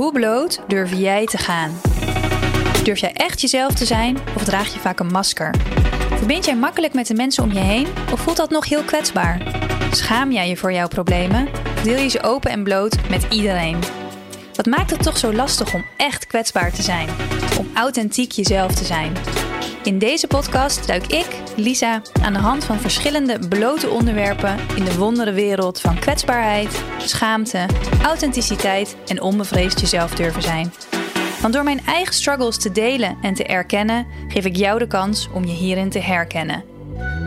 [0.00, 1.80] Hoe bloot durf jij te gaan?
[2.84, 5.54] Durf jij echt jezelf te zijn of draag je vaak een masker?
[6.16, 9.42] Verbind jij makkelijk met de mensen om je heen of voelt dat nog heel kwetsbaar?
[9.90, 11.48] Schaam jij je voor jouw problemen?
[11.82, 13.78] Deel je ze open en bloot met iedereen?
[14.54, 17.08] Wat maakt het toch zo lastig om echt kwetsbaar te zijn?
[17.58, 19.12] Om authentiek jezelf te zijn?
[19.82, 21.26] In deze podcast duik ik,
[21.56, 27.66] Lisa, aan de hand van verschillende blote onderwerpen in de wondere wereld van kwetsbaarheid, schaamte,
[28.02, 30.72] authenticiteit en onbevreesd jezelf durven zijn.
[31.40, 35.28] Want door mijn eigen struggles te delen en te erkennen, geef ik jou de kans
[35.32, 36.64] om je hierin te herkennen.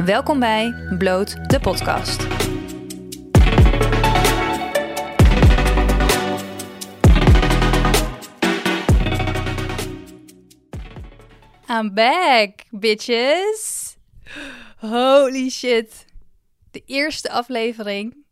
[0.05, 2.27] Welkom bij Bloot de podcast.
[11.73, 13.95] I'm back, bitches.
[14.77, 16.05] Holy shit.
[16.72, 18.26] De eerste aflevering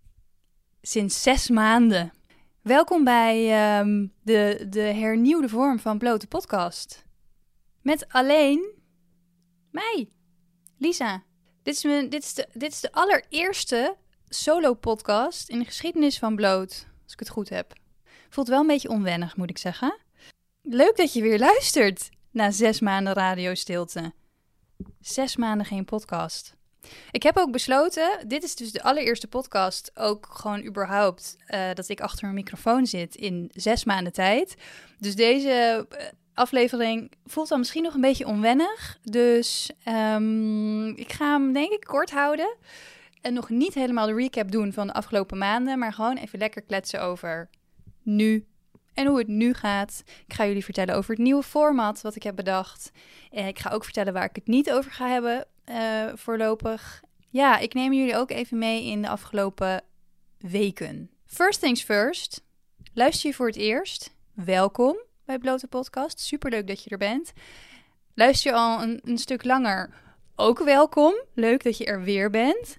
[0.82, 2.14] sinds zes maanden.
[2.62, 7.06] Welkom bij ehm, de, de hernieuwde vorm van Blote Podcast.
[7.82, 8.74] Met alleen
[9.72, 10.10] mij,
[10.78, 11.24] Lisa.
[11.64, 13.96] Dit is, mijn, dit, is de, dit is de allereerste
[14.30, 17.74] solo-podcast in de geschiedenis van Bloot, als ik het goed heb.
[18.30, 19.98] Voelt wel een beetje onwennig, moet ik zeggen.
[20.62, 24.14] Leuk dat je weer luistert na zes maanden radiostilte.
[25.00, 26.56] Zes maanden geen podcast.
[27.12, 31.90] Ik heb ook besloten, dit is dus de allereerste podcast, ook gewoon überhaupt, uh, dat
[31.90, 34.56] ik achter een microfoon zit in zes maanden tijd.
[35.00, 38.98] Dus deze uh, aflevering voelt dan misschien nog een beetje onwennig.
[39.04, 42.56] Dus um, ik ga hem denk ik kort houden.
[43.22, 46.62] En nog niet helemaal de recap doen van de afgelopen maanden, maar gewoon even lekker
[46.62, 47.50] kletsen over
[48.04, 48.46] nu
[48.94, 50.04] en hoe het nu gaat.
[50.28, 52.92] Ik ga jullie vertellen over het nieuwe format wat ik heb bedacht.
[53.32, 57.02] En ik ga ook vertellen waar ik het niet over ga hebben uh, voorlopig.
[57.30, 59.84] Ja, ik neem jullie ook even mee in de afgelopen
[60.38, 61.10] weken.
[61.26, 62.44] First things first.
[62.94, 64.16] Luister je voor het eerst?
[64.34, 66.20] Welkom bij Blote Podcast.
[66.20, 67.34] Superleuk dat je er bent.
[68.14, 69.90] Luister je al een, een stuk langer?
[70.36, 71.14] Ook welkom.
[71.34, 72.78] Leuk dat je er weer bent.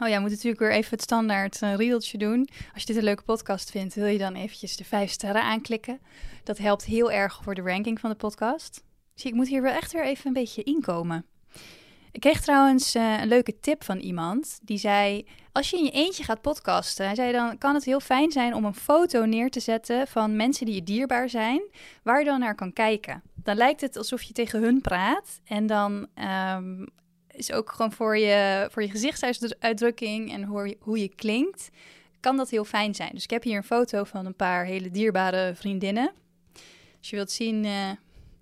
[0.00, 2.48] Oh ja, moet natuurlijk weer even het standaard uh, riedeltje doen.
[2.72, 6.00] Als je dit een leuke podcast vindt, wil je dan eventjes de vijf sterren aanklikken.
[6.44, 8.82] Dat helpt heel erg voor de ranking van de podcast.
[9.14, 11.26] Zie, ik moet hier wel echt weer even een beetje inkomen.
[12.12, 14.58] Ik kreeg trouwens uh, een leuke tip van iemand.
[14.62, 18.54] Die zei, als je in je eentje gaat podcasten, dan kan het heel fijn zijn
[18.54, 21.62] om een foto neer te zetten van mensen die je dierbaar zijn,
[22.02, 23.22] waar je dan naar kan kijken.
[23.34, 26.06] Dan lijkt het alsof je tegen hun praat en dan
[26.54, 26.88] um,
[27.36, 31.70] is ook gewoon voor je, voor je gezichtsuitdrukking en hoe, hoe je klinkt,
[32.20, 33.10] kan dat heel fijn zijn.
[33.12, 36.12] Dus ik heb hier een foto van een paar hele dierbare vriendinnen.
[36.98, 37.90] Als je wilt zien uh,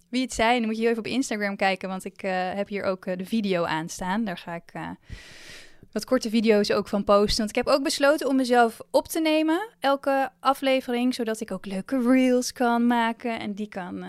[0.08, 2.84] wie het zijn, dan moet je even op Instagram kijken, want ik uh, heb hier
[2.84, 4.24] ook uh, de video aanstaan.
[4.24, 4.72] Daar ga ik
[5.92, 7.36] wat korte video's ook van posten.
[7.36, 11.66] Want ik heb ook besloten om mezelf op te nemen, elke aflevering, zodat ik ook
[11.66, 14.04] leuke reels kan maken en die kan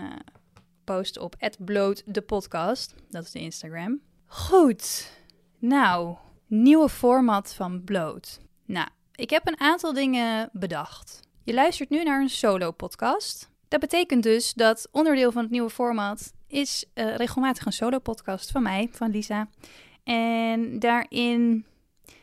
[0.84, 2.94] posten op @bloot de podcast.
[3.08, 4.00] Dat is de Instagram.
[4.34, 5.12] Goed.
[5.58, 8.40] Nou, nieuwe format van Bloot.
[8.66, 11.20] Nou, ik heb een aantal dingen bedacht.
[11.44, 13.50] Je luistert nu naar een solo-podcast.
[13.68, 18.62] Dat betekent dus dat onderdeel van het nieuwe format is uh, regelmatig een solo-podcast van
[18.62, 19.48] mij, van Lisa.
[20.04, 21.66] En daarin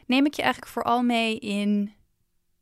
[0.05, 1.93] neem ik je eigenlijk vooral mee in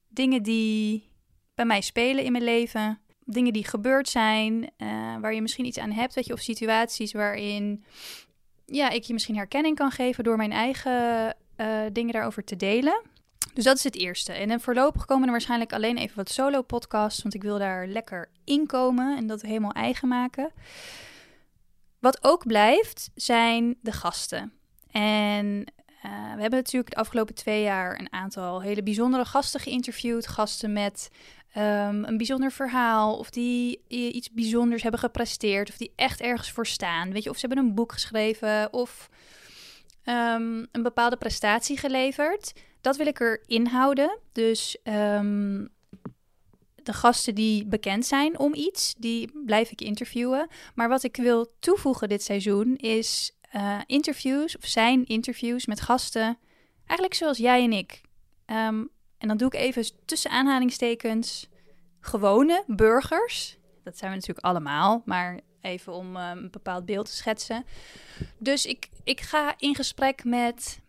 [0.08, 1.09] dingen die
[1.56, 3.00] bij mij spelen in mijn leven.
[3.24, 7.12] Dingen die gebeurd zijn, uh, waar je misschien iets aan hebt, weet je, of situaties
[7.12, 7.84] waarin
[8.72, 13.02] ja, ik je misschien herkenning kan geven door mijn eigen uh, dingen daarover te delen.
[13.53, 14.34] Dus dat is het eerste.
[14.34, 17.88] En dan voorlopig komen er waarschijnlijk alleen even wat solo podcasts, want ik wil daar
[17.88, 20.52] lekker inkomen en dat helemaal eigen maken.
[22.00, 24.53] Wat ook blijft, zijn de gasten.
[24.91, 25.46] En
[26.06, 30.28] uh, we hebben natuurlijk de afgelopen twee jaar een aantal hele bijzondere gasten geïnterviewd.
[30.28, 31.09] Gasten met
[31.58, 36.68] um, een bijzonder verhaal, of die iets bijzonders hebben gepresteerd, of die echt ergens voor
[36.68, 37.12] staan.
[37.12, 39.10] Weet je, of ze hebben een boek geschreven of
[40.06, 42.54] um, een bepaalde prestatie geleverd.
[42.82, 44.18] Dat wil ik erin houden.
[44.32, 45.70] Dus um,
[46.76, 50.47] de gasten die bekend zijn om iets, die blijf ik interviewen.
[50.76, 56.38] Maar wat ik wil toevoegen dit seizoen is uh, interviews, of zijn interviews met gasten,
[56.78, 58.02] eigenlijk zoals jij en ik.
[59.20, 61.48] En dan doe ik even tussen aanhalingstekens
[62.00, 63.58] gewone burgers.
[63.84, 67.66] Dat zijn we natuurlijk allemaal, maar even om um, een bepaald beeld te schetsen.
[68.38, 70.80] Dus ik, ik ga in gesprek met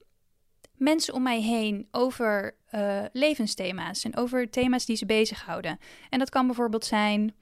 [0.77, 5.79] mensen om mij heen over uh, levensthema's en over thema's die ze bezighouden.
[6.11, 7.35] En dat kan bijvoorbeeld zijn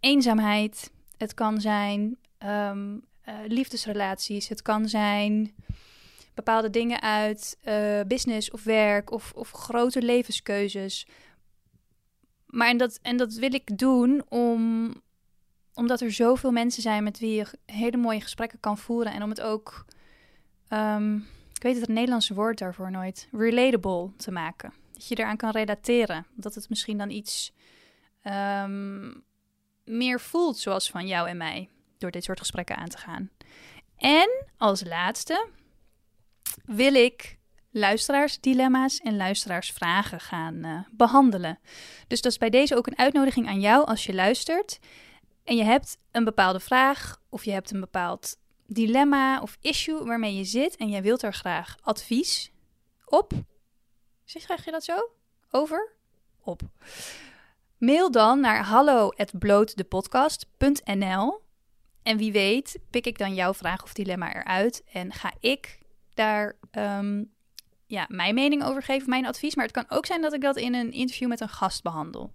[0.00, 2.94] eenzaamheid, het kan zijn um,
[3.28, 5.54] uh, liefdesrelaties, het kan zijn
[6.34, 11.06] bepaalde dingen uit uh, business of werk of, of grote levenskeuzes.
[12.46, 14.92] maar en dat, en dat wil ik doen om,
[15.74, 19.12] omdat er zoveel mensen zijn met wie je hele mooie gesprekken kan voeren.
[19.12, 19.84] En om het ook,
[20.68, 21.16] ehm,
[21.54, 24.72] ik weet het Nederlandse woord daarvoor nooit, relatable te maken.
[24.92, 26.26] Dat je eraan kan relateren.
[26.34, 27.52] Dat het misschien dan iets
[28.22, 29.12] ehm,
[29.84, 31.68] meer voelt zoals van jou en mij.
[31.98, 33.30] Door dit soort gesprekken aan te gaan.
[33.96, 35.48] En als laatste
[36.72, 37.38] wil ik
[37.70, 41.58] luisteraarsdilemma's en luisteraarsvragen gaan uh, behandelen.
[42.06, 44.78] Dus dat is bij deze ook een uitnodiging aan jou als je luistert
[45.44, 48.36] en je hebt een bepaalde vraag of je hebt een bepaald
[48.66, 52.52] dilemma of issue waarmee je zit en jij wilt er graag advies
[53.04, 53.32] op.
[54.24, 55.10] Zeg je dat zo?
[55.50, 55.92] Over?
[56.40, 56.60] Op.
[57.78, 61.40] Mail dan naar hallo@blootdepodcast.nl
[62.02, 65.78] en wie weet pik ik dan jouw vraag of dilemma eruit en ga ik
[66.14, 67.24] daar ehm,
[67.86, 69.54] ja, mijn mening over geven, mijn advies.
[69.54, 72.32] Maar het kan ook zijn dat ik dat in een interview met een gast behandel.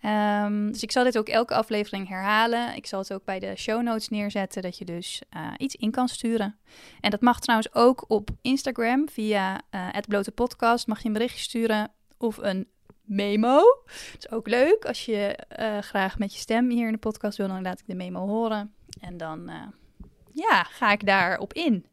[0.00, 2.76] Ehm, dus ik zal dit ook elke aflevering herhalen.
[2.76, 5.90] Ik zal het ook bij de show notes neerzetten, dat je dus uh, iets in
[5.90, 6.56] kan sturen.
[7.00, 10.86] En dat mag trouwens ook op Instagram via uh, het blote podcast.
[10.86, 12.68] Mag je een berichtje sturen of een
[13.02, 13.56] memo.
[14.12, 14.84] Dat is ook leuk.
[14.84, 17.86] Als je uh, graag met je stem hier in de podcast wil, dan laat ik
[17.86, 18.74] de memo horen.
[19.00, 19.50] En dan
[20.32, 21.86] ja, ga ik daarop in.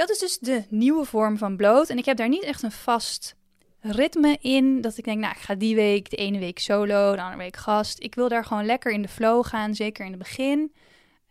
[0.00, 1.88] Dat is dus de nieuwe vorm van bloot.
[1.88, 3.36] En ik heb daar niet echt een vast
[3.80, 4.80] ritme in.
[4.80, 7.56] Dat ik denk, nou, ik ga die week, de ene week solo, de andere week
[7.56, 8.02] gast.
[8.02, 10.72] Ik wil daar gewoon lekker in de flow gaan, zeker in het begin.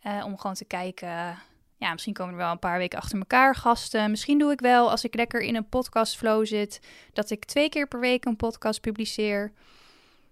[0.06, 1.38] Uh, om gewoon te kijken,
[1.76, 4.10] ja, misschien komen er wel een paar weken achter elkaar gasten.
[4.10, 6.80] Misschien doe ik wel, als ik lekker in een podcast flow zit,
[7.12, 9.52] dat ik twee keer per week een podcast publiceer.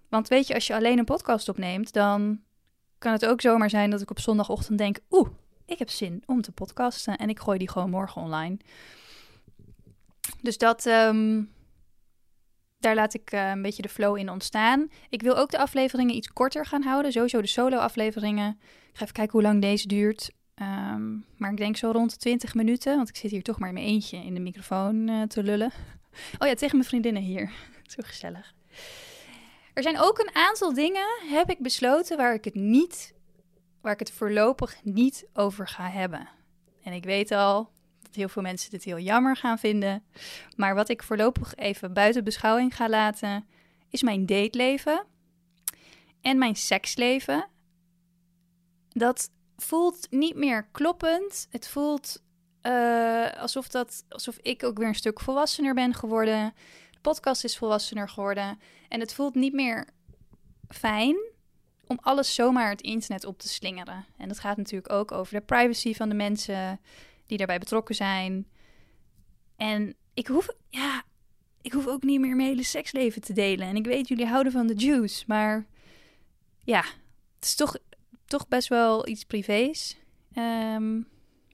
[0.09, 2.41] Want weet je, als je alleen een podcast opneemt, dan
[2.97, 5.29] kan het ook zomaar zijn dat ik op zondagochtend denk, oeh,
[5.69, 8.57] ik heb zin om te podcasten en ik gooi die gewoon morgen online.
[10.41, 11.43] Dus dat, ehm,
[12.79, 14.89] daar laat ik uh, een beetje de flow in ontstaan.
[15.09, 17.11] Ik wil ook de afleveringen iets korter gaan houden.
[17.11, 18.59] Sowieso de solo-afleveringen.
[18.61, 20.31] Ik ga even kijken hoe lang deze duurt.
[20.61, 22.95] Um, maar ik denk zo rond de 20 minuten.
[22.95, 25.71] Want ik zit hier toch maar in mijn eentje in de microfoon uh, te lullen.
[26.39, 27.51] Oh ja, tegen mijn vriendinnen hier.
[27.95, 28.53] Zo gezellig.
[29.73, 33.13] Er zijn ook een aantal dingen, heb ik besloten, waar ik het niet,
[33.81, 36.29] waar ik het voorlopig niet over ga hebben.
[36.83, 37.69] En ik weet al,
[38.01, 40.03] dat heel veel mensen dit heel jammer gaan vinden.
[40.55, 43.47] Maar wat ik voorlopig even buiten beschouwing ga laten,
[43.89, 45.05] is mijn dateleven
[46.21, 47.47] en mijn seksleven.
[48.89, 51.47] Dat voelt niet meer kloppend.
[51.49, 52.21] Het voelt
[52.63, 56.53] uh, alsof, dat, alsof ik ook weer een stuk volwassener ben geworden.
[56.91, 58.59] De podcast is volwassener geworden.
[58.87, 59.87] En het voelt niet meer
[60.69, 61.28] fijn
[61.89, 64.05] om alles zomaar het internet op te slingeren.
[64.17, 66.79] En dat gaat natuurlijk ook over de privacy van de mensen
[67.25, 68.47] die daarbij betrokken zijn.
[69.55, 71.03] En ik hoef, ja,
[71.61, 73.67] ik hoef ook niet meer mijn hele seksleven te delen.
[73.67, 75.65] En ik weet, jullie houden van de juice, maar
[76.63, 76.83] ja,
[77.35, 77.77] het is toch,
[78.25, 79.97] toch best wel iets privés.
[80.35, 81.07] Um,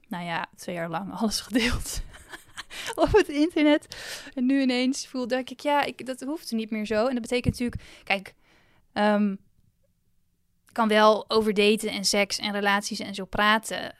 [0.08, 2.02] nou ja, twee jaar lang alles gedeeld
[2.94, 3.96] op het internet.
[4.34, 7.06] En nu ineens voel dat ik, ja, ik, dat hoeft niet meer zo.
[7.06, 8.34] En dat betekent natuurlijk, kijk,
[8.92, 9.38] um,
[10.76, 13.94] kan wel over daten en seks en relaties en zo praten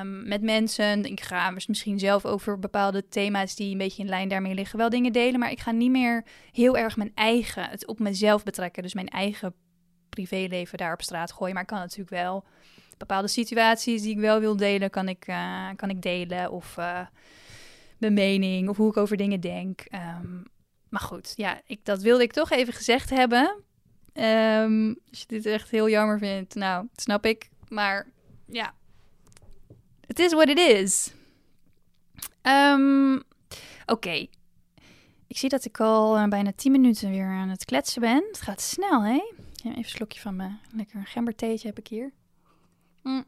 [0.00, 1.04] um, met mensen.
[1.04, 4.88] Ik ga misschien zelf over bepaalde thema's die een beetje in lijn daarmee liggen wel
[4.88, 5.40] dingen delen.
[5.40, 8.82] Maar ik ga niet meer heel erg mijn eigen, het op mezelf betrekken.
[8.82, 9.54] Dus mijn eigen
[10.08, 11.54] privéleven daar op straat gooien.
[11.54, 12.44] Maar ik kan natuurlijk wel
[12.98, 16.50] bepaalde situaties die ik wel wil delen, kan ik, uh, kan ik delen.
[16.50, 17.00] Of uh,
[17.98, 19.84] mijn mening of hoe ik over dingen denk.
[19.90, 20.42] Um,
[20.88, 23.62] maar goed, ja, ik, dat wilde ik toch even gezegd hebben.
[24.14, 27.50] Um, als je dit echt heel jammer vindt, nou, snap ik.
[27.68, 28.06] Maar
[28.46, 28.74] ja,
[30.06, 31.12] het is what it is.
[32.42, 33.22] Um,
[33.86, 34.26] Oké.
[35.26, 38.24] Ik zie dat ik al uh, bijna 10 minuten weer aan het kletsen ben.
[38.26, 39.32] Het gaat snel, hè?
[39.64, 42.12] Even een slokje van mijn lekker gembertheetje heb ik hier.
[43.02, 43.24] Mm.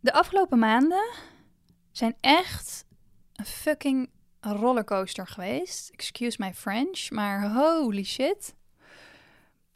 [0.00, 1.10] De afgelopen maanden
[1.90, 2.84] zijn echt
[3.34, 4.10] een fucking
[4.40, 5.90] rollercoaster geweest.
[5.90, 8.54] Excuse my French, maar holy shit.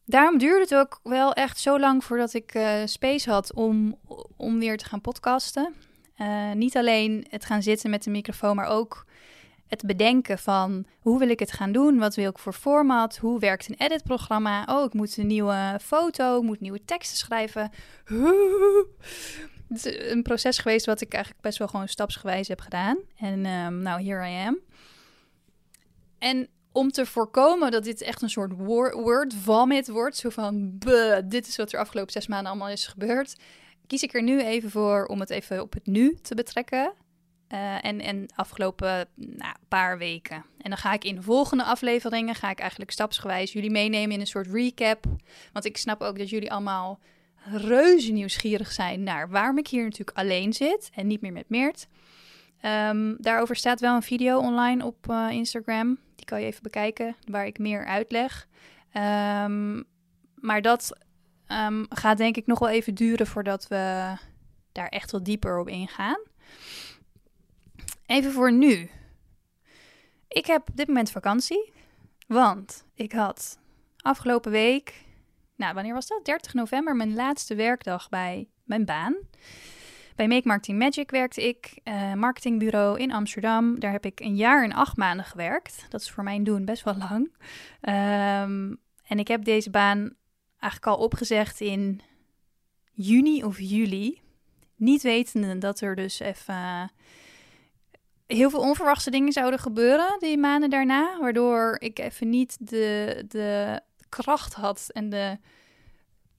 [0.06, 3.98] Daarom duurde het ook wel echt zo lang voordat ik uh, space had om,
[4.36, 5.74] om weer te gaan podcasten.
[6.18, 9.06] Uh, niet alleen het gaan zitten met de microfoon, maar ook
[9.66, 11.98] het bedenken van hoe wil ik het gaan doen?
[11.98, 13.16] Wat wil ik voor format?
[13.16, 14.64] Hoe werkt een editprogramma?
[14.68, 17.70] Oh, ik moet een nieuwe foto, ik moet nieuwe teksten schrijven.
[19.74, 22.98] Het is een proces geweest wat ik eigenlijk best wel gewoon stapsgewijs heb gedaan.
[23.16, 24.58] En um, nou, here I am.
[26.18, 30.78] En om te voorkomen dat dit echt een soort word vomit wordt, zo van,
[31.24, 33.36] dit is wat er afgelopen zes maanden allemaal is gebeurd,
[33.86, 36.92] kies ik er nu even voor om het even op het nu te betrekken.
[37.48, 40.36] Uh, en, en afgelopen nou, paar weken.
[40.36, 44.20] En dan ga ik in de volgende afleveringen, ga ik eigenlijk stapsgewijs jullie meenemen in
[44.20, 45.04] een soort recap.
[45.52, 47.00] Want ik snap ook dat jullie allemaal
[47.44, 51.86] reuze nieuwsgierig zijn naar waarom ik hier natuurlijk alleen zit en niet meer met Meert.
[52.62, 55.98] Um, daarover staat wel een video online op uh, Instagram.
[56.16, 58.48] Die kan je even bekijken, waar ik meer uitleg.
[58.94, 59.84] Um,
[60.34, 60.98] maar dat
[61.48, 64.12] um, gaat denk ik nog wel even duren voordat we
[64.72, 66.20] daar echt wat dieper op ingaan.
[68.06, 68.90] Even voor nu.
[70.28, 71.72] Ik heb op dit moment vakantie,
[72.26, 73.58] want ik had
[73.96, 75.03] afgelopen week,
[75.56, 76.24] nou wanneer was dat?
[76.24, 79.16] 30 november, mijn laatste werkdag bij mijn baan.
[80.16, 83.80] Bij Make Marketing Magic werkte ik, uh, marketingbureau in Amsterdam.
[83.80, 85.86] Daar heb ik een jaar en acht maanden gewerkt.
[85.88, 87.32] Dat is voor mijn doen best wel lang.
[87.80, 90.14] Um, en ik heb deze baan
[90.58, 92.00] eigenlijk al opgezegd in
[92.92, 94.20] juni of juli.
[94.76, 96.90] Niet wetende dat er dus even
[98.26, 101.18] heel veel onverwachte dingen zouden gebeuren die maanden daarna.
[101.20, 103.80] Waardoor ik even niet de, de
[104.22, 105.38] kracht had en de,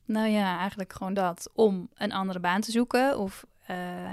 [0.05, 3.19] nou ja, eigenlijk gewoon dat, om een andere baan te zoeken.
[3.19, 3.67] Of uh,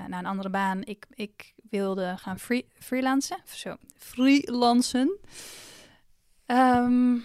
[0.07, 0.85] naar een andere baan.
[0.85, 3.39] Ik, ik wilde gaan free, freelancen.
[3.45, 5.19] Zo, freelancen.
[6.47, 7.25] Um,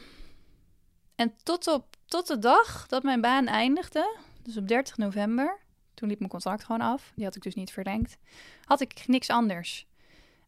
[1.15, 5.59] en tot, op, tot de dag dat mijn baan eindigde, dus op 30 november,
[5.93, 7.11] toen liep mijn contract gewoon af.
[7.15, 8.17] Die had ik dus niet verlengd.
[8.63, 9.85] Had ik niks anders.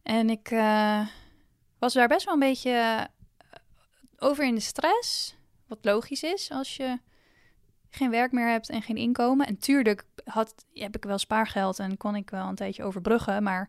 [0.02, 1.06] En ik uh,
[1.78, 3.04] was daar best wel een beetje eh,
[4.18, 5.38] over in de stress.
[5.70, 6.98] Wat logisch is als je
[7.90, 9.46] geen werk meer hebt en geen inkomen.
[9.46, 13.68] En tuurlijk had, heb ik wel spaargeld en kon ik wel een tijdje overbruggen, maar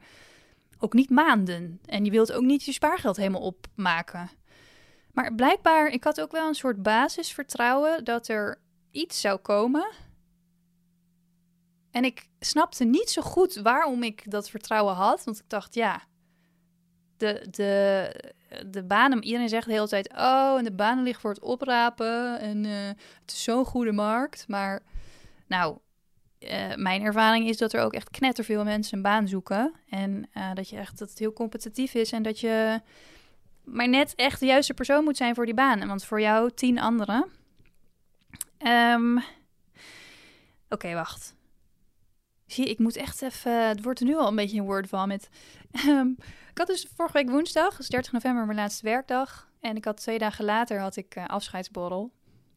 [0.79, 1.79] ook niet maanden.
[1.85, 4.29] En je wilt ook niet je spaargeld helemaal opmaken.
[5.13, 9.91] Maar blijkbaar, ik had ook wel een soort basisvertrouwen dat er iets zou komen.
[11.91, 15.23] En ik snapte niet zo goed waarom ik dat vertrouwen had.
[15.23, 16.01] Want ik dacht, ja,
[17.21, 18.13] de, de,
[18.67, 22.39] de banen, iedereen zegt de hele tijd, oh, en de banen liggen voor het oprapen.
[22.39, 22.87] En uh,
[23.21, 24.47] het is zo'n goede markt.
[24.47, 24.81] Maar
[25.47, 25.77] nou,
[26.39, 29.73] uh, mijn ervaring is dat er ook echt knetterveel mensen een baan zoeken.
[29.89, 32.81] En uh, dat je echt dat het heel competitief is en dat je
[33.63, 35.87] maar net echt de juiste persoon moet zijn voor die baan.
[35.87, 37.25] Want voor jou tien anderen.
[38.67, 39.23] Um,
[40.69, 41.35] Oké, wacht.
[42.51, 43.67] Zie, ik moet echt even.
[43.67, 45.29] Het wordt nu al een beetje een word van met.
[45.85, 46.15] Um,
[46.51, 49.49] ik had dus vorige week woensdag, dus 30 november, mijn laatste werkdag.
[49.59, 52.11] En ik had twee dagen later had ik uh, afscheidsborrel.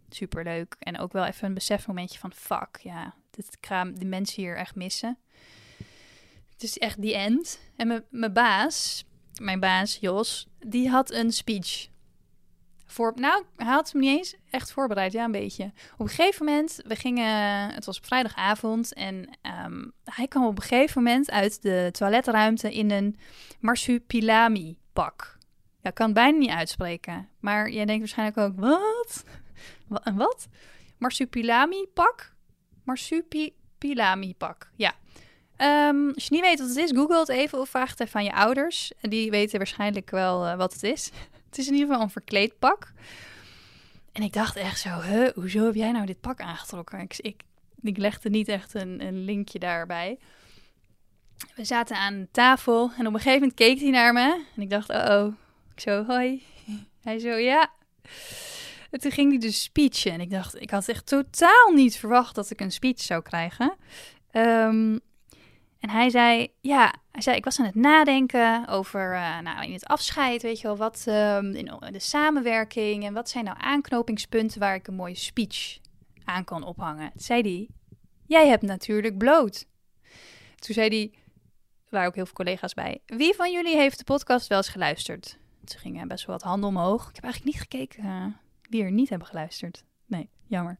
[0.08, 0.76] Superleuk.
[0.78, 4.74] En ook wel even een besefmomentje van fuck, ja, dit, ga de mensen hier echt
[4.74, 5.18] missen.
[6.52, 7.60] Het is echt die end.
[7.76, 9.04] En mijn baas,
[9.40, 11.88] mijn baas Jos, die had een speech.
[12.86, 15.72] Voor, nou, hij had hem niet eens echt voorbereid, ja, een beetje.
[15.92, 19.28] Op een gegeven moment, we gingen, het was vrijdagavond en
[19.64, 23.18] um, hij kwam op een gegeven moment uit de toiletruimte in een
[23.60, 25.38] marsupilami pak.
[25.80, 29.24] Ja, kan het bijna niet uitspreken, maar jij denkt waarschijnlijk ook, wat?
[29.88, 30.48] Een wat?
[30.98, 32.32] Marsupilami pak?
[32.84, 34.94] Marsupilami pak, ja.
[35.88, 38.20] Um, als je niet weet wat het is, google het even of vraag het even
[38.20, 38.92] aan je ouders.
[39.00, 41.10] Die weten waarschijnlijk wel uh, wat het is.
[41.54, 42.92] Het is in ieder geval een verkleedpak.
[44.12, 47.00] En ik dacht echt zo, huh, hoezo heb jij nou dit pak aangetrokken?
[47.00, 47.42] Ik,
[47.80, 50.18] ik, legde niet echt een, een linkje daarbij.
[51.54, 54.44] We zaten aan tafel en op een gegeven moment keek hij naar me.
[54.56, 55.34] En ik dacht, oh oh.
[55.74, 56.42] Ik zo, hoi.
[57.04, 57.70] Hij zo, ja.
[58.90, 60.12] En toen ging hij dus speechen.
[60.12, 63.76] En ik dacht, ik had echt totaal niet verwacht dat ik een speech zou krijgen.
[64.32, 65.00] Um,
[65.84, 69.72] en hij zei, ja, hij zei, ik was aan het nadenken over, uh, nou, in
[69.72, 74.60] het afscheid, weet je wel, wat um, in de samenwerking en wat zijn nou aanknopingspunten
[74.60, 75.78] waar ik een mooie speech
[76.24, 77.12] aan kan ophangen.
[77.16, 77.68] Zei hij,
[78.26, 79.66] jij hebt natuurlijk bloot.
[80.56, 81.12] Toen zei hij,
[81.88, 85.38] waren ook heel veel collega's bij, wie van jullie heeft de podcast wel eens geluisterd?
[85.64, 87.08] Toen ging best wel wat handen omhoog.
[87.08, 88.26] Ik heb eigenlijk niet gekeken uh,
[88.70, 89.84] wie er niet hebben geluisterd.
[90.14, 90.76] Nee, jammer.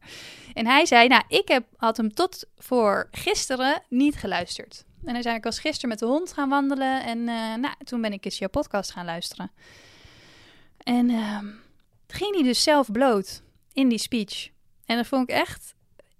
[0.53, 4.85] En hij zei, nou, ik heb, had hem tot voor gisteren niet geluisterd.
[5.03, 8.01] En hij zei, ik was gisteren met de hond gaan wandelen en uh, nou, toen
[8.01, 9.51] ben ik eens jouw podcast gaan luisteren.
[10.77, 11.39] En uh,
[12.07, 14.49] ging hij dus zelf bloot in die speech.
[14.85, 15.75] En dat vond ik echt,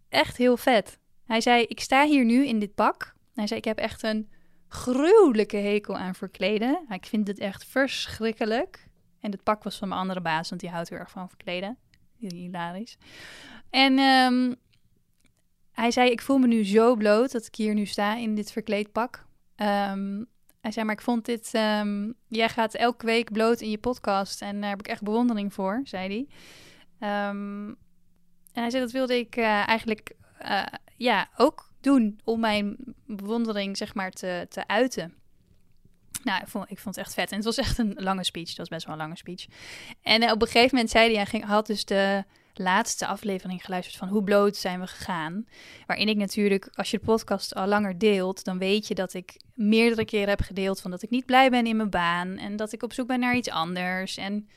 [0.09, 0.99] echt heel vet.
[1.25, 3.15] Hij zei, ik sta hier nu in dit pak.
[3.33, 4.29] Hij zei, ik heb echt een
[4.67, 6.85] gruwelijke hekel aan verkleden.
[6.89, 8.87] Ik vind het echt verschrikkelijk.
[9.19, 11.77] En het pak was van mijn andere baas, want die houdt heel erg van verkleden.
[12.17, 12.97] Hilarisch.
[13.69, 14.55] En um,
[15.71, 18.51] hij zei, ik voel me nu zo bloot dat ik hier nu sta in dit
[18.51, 19.25] verkleedpak.
[19.55, 20.27] Um,
[20.61, 21.53] hij zei, maar ik vond dit...
[21.53, 25.53] Um, jij gaat elke week bloot in je podcast en daar heb ik echt bewondering
[25.53, 26.27] voor, zei hij.
[28.53, 33.77] En hij zei, dat wilde ik uh, eigenlijk uh, ja, ook doen om mijn bewondering
[33.77, 35.13] zeg maar te, te uiten.
[36.25, 37.29] Nou, ik vond, ik vond het echt vet.
[37.29, 38.47] En het was echt een lange speech.
[38.47, 39.45] Dat was best wel een lange speech.
[40.01, 43.97] En eh, op een gegeven moment zei hij, hij had dus de laatste aflevering geluisterd
[43.97, 45.47] van hoe bloot zijn we gegaan.
[45.85, 49.41] Waarin ik natuurlijk, als je de podcast al langer deelt, dan weet je dat ik
[49.53, 52.71] meerdere keren heb gedeeld van dat ik niet blij ben in mijn baan en dat
[52.71, 54.17] ik op zoek ben naar iets anders.
[54.17, 54.49] En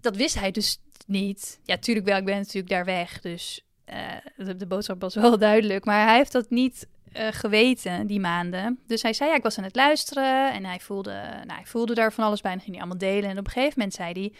[0.00, 1.60] dat wist hij dus niet.
[1.64, 3.96] Ja, tuurlijk wel, ik ben natuurlijk daar weg, dus uh,
[4.36, 5.84] de, de, boodschap was wel duidelijk.
[5.84, 6.86] Maar hij heeft dat niet
[7.16, 8.80] uh, geweten die maanden.
[8.86, 11.94] Dus hij zei, ja, ik was aan het luisteren en hij voelde, nou, hij voelde
[11.94, 13.30] daar van alles bij en ging hij allemaal delen.
[13.30, 14.32] En op een gegeven moment zei hij,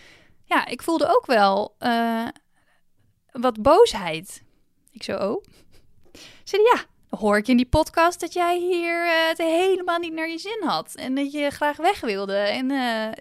[0.44, 2.28] ja, ik voelde ook wel uh,
[3.32, 4.42] wat boosheid.
[4.92, 5.44] Ik zo, oh.
[6.44, 10.12] Zei ja, dan hoor ik in die podcast dat jij hier uh, het helemaal niet
[10.12, 10.94] naar je zin had.
[10.94, 12.36] En dat je graag weg wilde.
[12.36, 12.68] En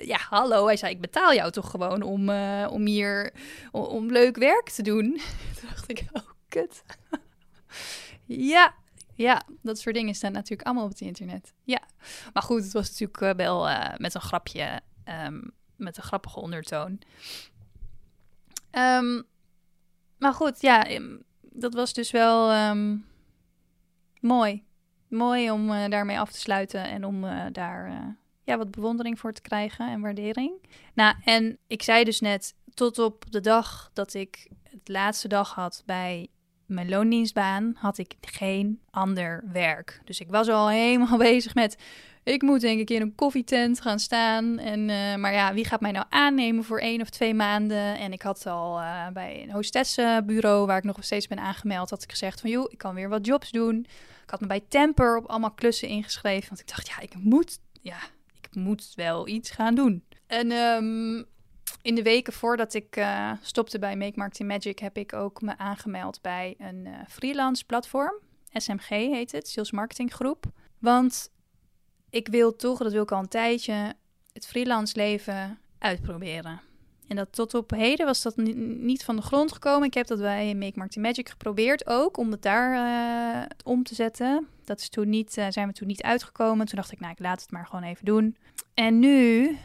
[0.06, 2.30] ja, hallo, hij zei, ik betaal jou toch gewoon om,
[2.70, 3.34] om hier,
[3.72, 5.22] om, leuk werk te doen.
[5.60, 6.84] Toen dacht ik, oh, kut.
[8.54, 8.75] ja,
[9.17, 11.53] ja, dat soort dingen staan natuurlijk allemaal op het internet.
[11.63, 11.81] Ja,
[12.33, 14.81] maar goed, het was natuurlijk wel met een grapje,
[15.25, 17.01] um, met een grappige ondertoon.
[18.71, 19.24] Um,
[20.17, 20.88] maar goed, ja,
[21.41, 22.75] dat was dus wel
[24.19, 24.65] mooi.
[25.07, 27.21] Mooi om uh, daarmee af te sluiten en om
[27.51, 30.51] daar ja, wat bewondering voor te krijgen en waardering.
[30.93, 35.53] Nou, en ik zei dus net, tot op de dag dat ik het laatste dag
[35.53, 36.27] had bij
[36.67, 40.01] mijn loondienstbaan, had ik geen ander werk.
[40.03, 41.77] Dus ik was al helemaal bezig met
[42.27, 44.59] ik moet denk ik in een koffietent gaan staan.
[44.59, 47.97] En, uh, maar ja, wie gaat mij nou aannemen voor één of twee maanden?
[47.97, 52.03] En ik had al uh, bij een hostessenbureau, waar ik nog steeds ben aangemeld, had
[52.03, 53.86] ik gezegd van joh, ik kan weer wat jobs doen.
[54.24, 57.59] Ik had me bij Temper op allemaal klussen ingeschreven, want ik dacht ja, ik moet,
[57.81, 58.00] ja,
[58.41, 60.03] ik moet wel iets gaan doen.
[60.27, 61.25] En um,
[61.81, 65.57] in de weken voordat ik uh, stopte bij Make Marketing Magic, heb ik ook me
[65.57, 68.13] aangemeld bij een freelance platform.
[68.53, 70.45] SMG heet het, Sales Marketing Groep.
[70.79, 71.31] Want
[72.09, 73.93] ik wil toch, dat wil ik al een tijdje,
[74.33, 76.62] het freelance leven uitproberen.
[77.07, 79.87] En dat tot op heden was dat niet van de grond gekomen.
[79.87, 83.96] Ik heb dat bij Make Marketing Magic geprobeerd ook, om het daar uh, om te
[83.96, 84.48] zetten.
[84.65, 86.65] Dat is toen niet, uh, zijn we toen niet uitgekomen.
[86.65, 88.37] Toen dacht ik, nou, ik laat het maar gewoon even doen.
[88.74, 89.57] En nu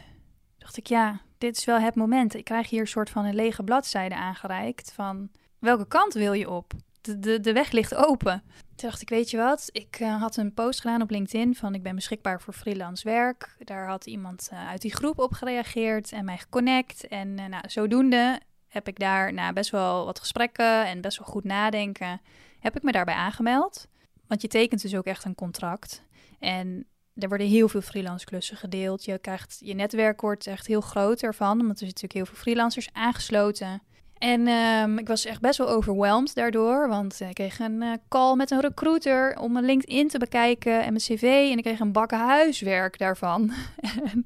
[0.63, 2.33] dacht ik, ja, dit is wel het moment.
[2.33, 6.49] Ik krijg hier een soort van een lege bladzijde aangereikt van welke kant wil je
[6.49, 6.73] op?
[7.01, 8.43] De, de, de weg ligt open.
[8.75, 9.69] Toen dacht ik, weet je wat?
[9.71, 13.55] Ik uh, had een post gedaan op LinkedIn van ik ben beschikbaar voor freelance werk.
[13.59, 17.07] Daar had iemand uh, uit die groep op gereageerd en mij geconnect.
[17.07, 21.27] En uh, nou, zodoende heb ik daar na best wel wat gesprekken en best wel
[21.27, 22.21] goed nadenken,
[22.59, 23.87] heb ik me daarbij aangemeld.
[24.27, 26.03] Want je tekent dus ook echt een contract.
[26.39, 29.05] En er worden heel veel freelance klussen gedeeld.
[29.05, 32.89] Je, krijgt, je netwerk wordt echt heel groot ervan, omdat er natuurlijk heel veel freelancers
[32.93, 33.81] aangesloten.
[34.17, 36.87] En um, ik was echt best wel overweldigd daardoor.
[36.87, 40.93] Want ik kreeg een uh, call met een recruiter om mijn LinkedIn te bekijken en
[40.93, 41.47] mijn cv.
[41.51, 43.51] En ik kreeg een bakken huiswerk daarvan.
[44.13, 44.23] en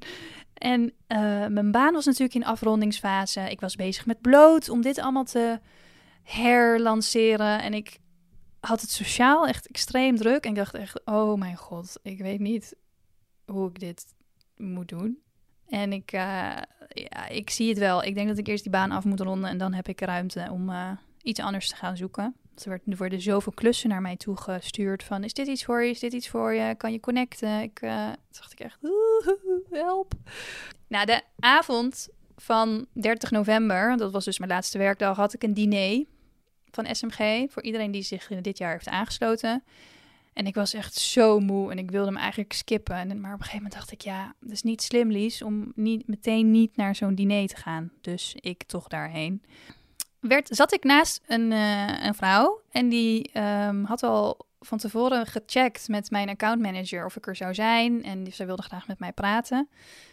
[0.58, 3.40] en uh, mijn baan was natuurlijk in afrondingsfase.
[3.40, 5.60] Ik was bezig met bloot om dit allemaal te
[6.22, 7.62] herlanceren.
[7.62, 7.98] En ik
[8.60, 10.44] had het sociaal echt extreem druk.
[10.44, 12.76] En ik dacht echt, oh mijn god, ik weet niet
[13.44, 14.06] hoe ik dit
[14.56, 15.18] moet doen.
[15.68, 16.20] En ik, uh,
[16.88, 18.02] ja, ik zie het wel.
[18.02, 20.48] Ik denk dat ik eerst die baan af moet ronden en dan heb ik ruimte
[20.50, 20.90] om uh,
[21.22, 22.34] iets anders te gaan zoeken.
[22.64, 26.00] Er worden zoveel klussen naar mij toe gestuurd van is dit iets voor je, is
[26.00, 27.60] dit iets voor je, kan je connecten?
[27.60, 28.78] Ik uh, dacht ik echt,
[29.70, 30.12] help.
[30.86, 35.54] Nou, de avond van 30 november, dat was dus mijn laatste werkdag, had ik een
[35.54, 36.04] diner
[36.70, 39.62] van SMG voor iedereen die zich dit jaar heeft aangesloten.
[40.38, 42.96] En ik was echt zo moe en ik wilde hem eigenlijk skippen.
[42.96, 45.72] En, maar op een gegeven moment dacht ik, ja, het is niet slim, Lies, om
[45.74, 47.90] niet, meteen niet naar zo'n diner te gaan.
[48.00, 49.42] Dus ik toch daarheen.
[50.20, 55.26] Werd, zat ik naast een, uh, een vrouw en die um, had al van tevoren
[55.26, 58.04] gecheckt met mijn accountmanager of ik er zou zijn.
[58.04, 59.68] En zij wilde graag met mij praten,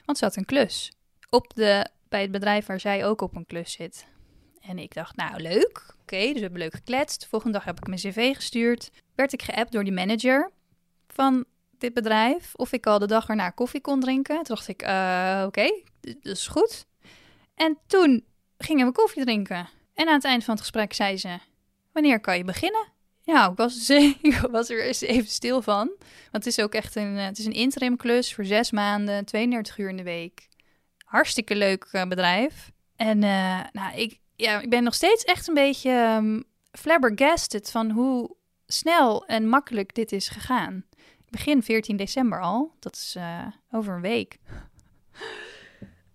[0.05, 0.91] want ze had een klus.
[1.29, 4.05] Op de, bij het bedrijf waar zij ook op een klus zit.
[4.67, 7.21] En ik dacht, nou leuk, oké, dus we hebben leuk gekletst.
[7.21, 8.91] De volgende dag heb ik mijn cv gestuurd.
[9.15, 10.51] Werd ik geappt door die manager
[11.07, 11.45] van
[11.77, 14.35] dit bedrijf of ik al de dag erna koffie kon drinken.
[14.35, 16.85] Toen dacht ik, uh, oké, okay, dat is goed.
[17.55, 18.25] En toen
[18.57, 19.69] gingen we koffie drinken.
[19.93, 21.37] En aan het eind van het gesprek zei ze,
[21.91, 22.87] wanneer kan je beginnen?
[23.21, 23.89] Ja, ik was,
[24.21, 25.87] ik was er eens even stil van.
[26.31, 29.77] Want het is ook echt een, het is een interim klus voor zes maanden, 32
[29.77, 30.47] uur in de week.
[30.97, 32.71] Hartstikke leuk uh, bedrijf.
[32.95, 37.89] En uh, nou, ik, ja, ik ben nog steeds echt een beetje um, flabbergasted van
[37.89, 38.35] hoe
[38.67, 40.85] snel en makkelijk dit is gegaan.
[41.29, 42.71] Begin 14 december al.
[42.79, 44.37] Dat is uh, over een week.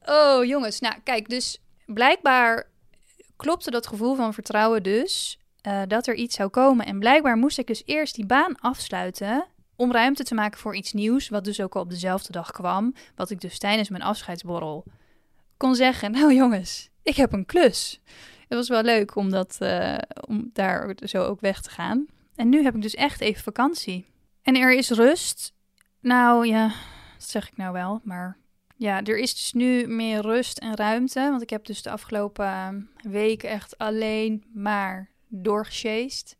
[0.04, 0.80] Oh, jongens.
[0.80, 2.70] Nou, kijk, dus blijkbaar
[3.36, 6.86] klopte dat gevoel van vertrouwen dus uh, dat er iets zou komen.
[6.86, 10.92] En blijkbaar moest ik dus eerst die baan afsluiten om ruimte te maken voor iets
[10.92, 14.84] nieuws, wat dus ook al op dezelfde dag kwam, wat ik dus tijdens mijn afscheidsborrel
[15.56, 18.00] kon zeggen: Nou jongens, ik heb een klus.
[18.48, 22.06] Het was wel leuk om, dat, uh, om daar zo ook weg te gaan.
[22.34, 24.06] En nu heb ik dus echt even vakantie.
[24.42, 25.52] En er is rust.
[26.00, 26.66] Nou ja,
[27.18, 28.36] dat zeg ik nou wel, maar
[28.76, 31.20] ja, er is dus nu meer rust en ruimte.
[31.20, 36.36] Want ik heb dus de afgelopen weken echt alleen maar doorgesjeest.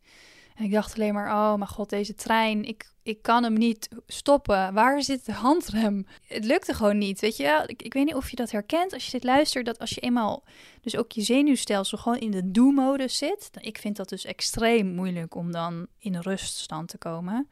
[0.55, 3.89] En ik dacht alleen maar, oh mijn god, deze trein, ik, ik kan hem niet
[4.07, 4.75] stoppen.
[4.75, 6.07] Waar zit de handrem?
[6.27, 7.65] Het lukte gewoon niet, weet je.
[7.67, 10.01] Ik, ik weet niet of je dat herkent als je dit luistert, dat als je
[10.01, 10.43] eenmaal
[10.81, 13.51] dus ook je zenuwstelsel gewoon in de do-modus zit.
[13.61, 17.49] Ik vind dat dus extreem moeilijk om dan in ruststand te komen.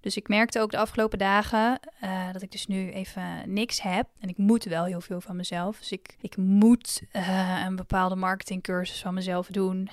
[0.00, 4.08] Dus ik merkte ook de afgelopen dagen uh, dat ik dus nu even niks heb.
[4.20, 5.78] En ik moet wel heel veel van mezelf.
[5.78, 9.88] Dus ik, ik moet uh, een bepaalde marketingcursus van mezelf doen.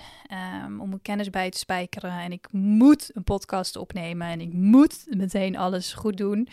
[0.65, 2.19] Um, om mijn kennis bij te spijkeren.
[2.19, 4.27] En ik moet een podcast opnemen.
[4.27, 6.47] En ik moet meteen alles goed doen.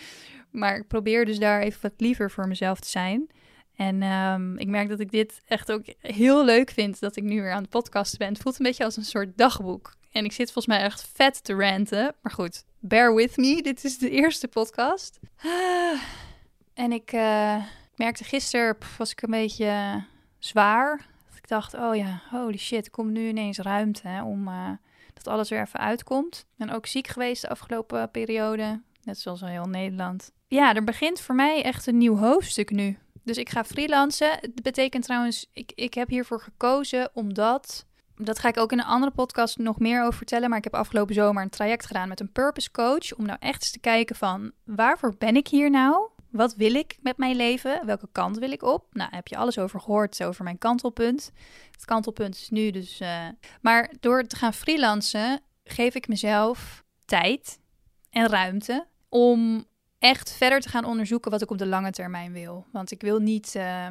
[0.51, 3.31] Maar ik probeer dus daar even wat liever voor mezelf te zijn.
[3.77, 7.01] En um, ik merk dat ik dit echt ook heel leuk vind.
[7.01, 8.29] Dat ik nu weer aan het podcasten ben.
[8.29, 9.95] Het voelt een beetje als een soort dagboek.
[10.12, 12.14] En ik zit volgens mij echt vet te ranten.
[12.23, 13.62] Maar goed, bear with me.
[13.62, 15.20] Dit is de eerste podcast.
[15.42, 16.01] Ah.
[16.75, 17.64] En ik uh,
[17.97, 20.05] merkte gisteren, was ik een beetje
[20.38, 21.07] zwaar.
[21.37, 24.70] Ik dacht, oh ja, holy shit, komt nu ineens ruimte hè, om uh,
[25.14, 26.37] dat alles weer even uitkomt.
[26.37, 30.33] Ik ben ook ziek geweest de afgelopen periode, net zoals al heel Nederland.
[30.47, 32.99] Ja, er begint voor mij echt een nieuw hoofdstuk nu.
[33.23, 34.31] Dus ik ga freelancen.
[34.40, 38.85] Het betekent trouwens, ik, ik heb hiervoor gekozen omdat dat ga ik ook in een
[38.85, 40.48] andere podcast nog meer over vertellen.
[40.48, 43.14] Maar ik heb afgelopen zomer een traject gedaan met een purpose coach.
[43.14, 46.09] Om nou echt eens te kijken van waarvoor ben ik hier nou?
[46.31, 47.87] Wat wil ik met mijn leven?
[47.87, 48.87] Welke kant wil ik op?
[48.92, 51.33] Nou, heb je alles over gehoord, over mijn kantelpunt.
[51.70, 53.00] Het kantelpunt is nu dus...
[53.00, 53.29] Uh...
[53.61, 57.59] Maar door te gaan freelancen geef ik mezelf tijd
[58.11, 59.64] en ruimte om
[59.98, 62.66] echt verder te gaan onderzoeken wat ik op de lange termijn wil.
[62.72, 63.55] Want ik wil niet...
[63.57, 63.87] Uh...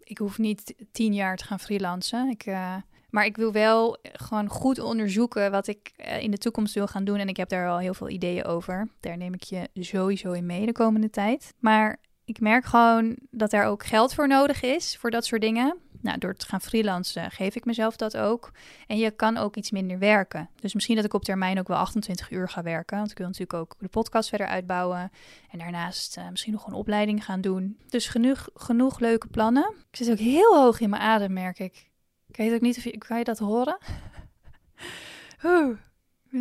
[0.00, 2.28] ik hoef niet tien jaar te gaan freelancen.
[2.28, 2.46] Ik...
[2.46, 2.76] Uh
[3.12, 7.04] maar ik wil wel gewoon goed onderzoeken wat ik eh, in de toekomst wil gaan
[7.04, 7.18] doen.
[7.18, 8.88] En ik heb daar al heel veel ideeën over.
[9.00, 11.54] Daar neem ik je sowieso in mee de komende tijd.
[11.58, 15.76] Maar ik merk gewoon dat er ook geld voor nodig is voor dat soort dingen.
[16.00, 18.50] Nou, door te gaan freelancen geef ik mezelf dat ook.
[18.86, 20.50] En je kan ook iets minder werken.
[20.60, 22.96] Dus misschien dat ik op termijn ook wel 28 uur ga werken.
[22.96, 25.10] Want ik wil natuurlijk ook de podcast verder uitbouwen.
[25.50, 27.78] En daarnaast uh, misschien nog een opleiding gaan doen.
[27.88, 29.74] Dus genoeg, genoeg leuke plannen.
[29.90, 31.90] Ik zit ook heel hoog in mijn adem, merk ik.
[32.32, 33.78] Ik weet ook niet of je, kan je dat horen?
[35.44, 35.78] Oeh,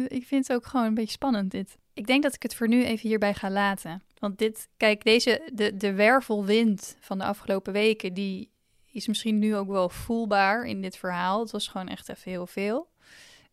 [0.07, 1.77] ik vind het ook gewoon een beetje spannend dit.
[1.93, 4.03] Ik denk dat ik het voor nu even hierbij ga laten.
[4.19, 8.51] Want dit, kijk, deze, de, de wervelwind van de afgelopen weken, die
[8.91, 11.39] is misschien nu ook wel voelbaar in dit verhaal.
[11.39, 12.89] Het was gewoon echt even heel veel.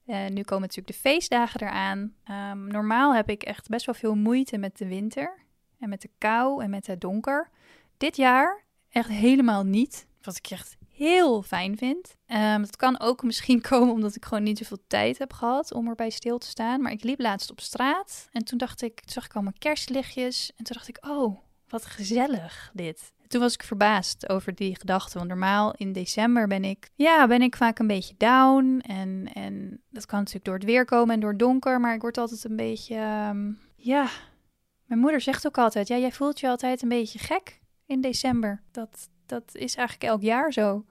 [0.06, 2.14] Uh, nu komen natuurlijk de feestdagen eraan.
[2.30, 5.38] Um, normaal heb ik echt best wel veel moeite met de winter.
[5.78, 7.50] En met de kou en met het donker.
[7.96, 10.06] Dit jaar echt helemaal niet.
[10.22, 12.16] Wat ik echt heel fijn vind.
[12.26, 15.88] Um, dat kan ook misschien komen omdat ik gewoon niet zoveel tijd heb gehad om
[15.88, 16.82] erbij stil te staan.
[16.82, 20.52] Maar ik liep laatst op straat en toen dacht ik, toen zag ik allemaal kerstlichtjes.
[20.56, 23.12] En toen dacht ik, oh, wat gezellig dit.
[23.26, 25.16] Toen was ik verbaasd over die gedachte.
[25.16, 28.82] Want normaal in december ben ik, ja, ben ik vaak een beetje down.
[28.86, 31.80] En, en dat kan natuurlijk door het weer komen en door het donker.
[31.80, 32.96] Maar ik word altijd een beetje,
[33.30, 34.08] um, ja.
[34.84, 38.62] Mijn moeder zegt ook altijd, ja, jij voelt je altijd een beetje gek in december.
[38.70, 40.84] Dat, dat is eigenlijk elk jaar zo.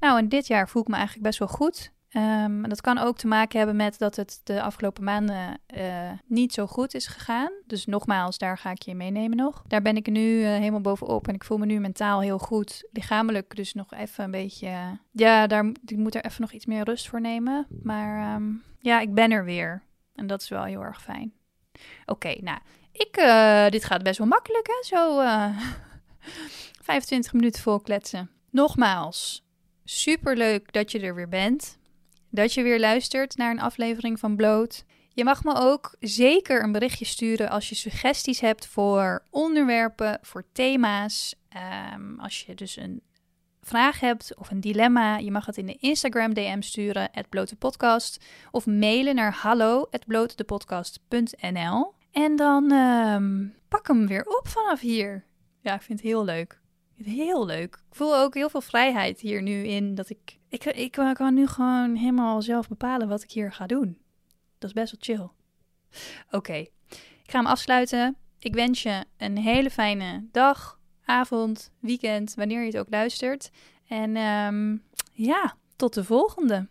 [0.00, 1.94] Nou, en dit jaar voel ik me eigenlijk best wel goed.
[2.12, 6.52] Um, dat kan ook te maken hebben met dat het de afgelopen maanden uh, niet
[6.52, 7.50] zo goed is gegaan.
[7.66, 9.62] Dus nogmaals, daar ga ik je meenemen nog.
[9.68, 12.88] Daar ben ik nu uh, helemaal bovenop en ik voel me nu mentaal heel goed.
[12.92, 14.98] Lichamelijk dus nog even een beetje...
[15.10, 17.66] ja, daar, ik moet er even nog iets meer rust voor nemen.
[17.82, 19.82] Maar um, ja, ik ben er weer.
[20.14, 21.32] En dat is wel heel erg fijn.
[22.06, 22.58] Oké, nou,
[22.92, 23.14] ik,
[23.72, 25.22] dit gaat best wel makkelijk hè, zo...
[26.86, 28.30] 25 minuten vol kletsen.
[28.50, 29.44] Nogmaals,
[29.84, 31.78] super leuk dat je er weer bent.
[32.30, 34.84] Dat je weer luistert naar een aflevering van Bloot.
[35.08, 40.44] Je mag me ook zeker een berichtje sturen als je suggesties hebt voor onderwerpen, voor
[40.52, 41.34] thema's.
[41.94, 43.02] Um, als je dus een
[43.60, 47.56] vraag hebt of een dilemma, je mag het in de Instagram DM sturen, het blote
[47.56, 48.24] podcast.
[48.50, 49.88] Of mailen naar hallo,
[52.10, 55.24] En dan um, pak hem weer op vanaf hier.
[55.60, 56.64] Ja, ik vind het heel leuk.
[57.04, 57.74] Heel leuk.
[57.74, 59.94] Ik voel ook heel veel vrijheid hier nu in.
[59.94, 63.98] Dat ik, ik, ik kan nu gewoon helemaal zelf bepalen wat ik hier ga doen.
[64.58, 65.28] Dat is best wel chill.
[66.30, 66.54] Oké,
[67.22, 68.16] ik ga hem afsluiten.
[68.38, 73.50] Ik wens je een hele fijne dag, avond, weekend, wanneer je het ook luistert.
[73.86, 74.82] En um,
[75.12, 76.68] ja, tot de volgende.